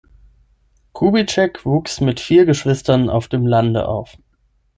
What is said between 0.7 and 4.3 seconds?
Kubitschek wuchs mit vier Geschwistern auf dem Lande auf.